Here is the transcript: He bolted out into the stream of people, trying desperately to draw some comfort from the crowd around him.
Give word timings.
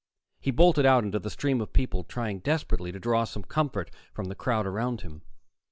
He 0.39 0.49
bolted 0.49 0.83
out 0.83 1.03
into 1.03 1.19
the 1.19 1.29
stream 1.29 1.61
of 1.61 1.73
people, 1.73 2.03
trying 2.03 2.39
desperately 2.39 2.91
to 2.91 2.99
draw 2.99 3.23
some 3.23 3.43
comfort 3.43 3.91
from 4.15 4.29
the 4.29 4.35
crowd 4.35 4.65
around 4.65 5.01
him. 5.01 5.21